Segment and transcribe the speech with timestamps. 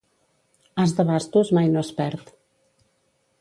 [0.83, 2.33] As de bastos mai no es perd.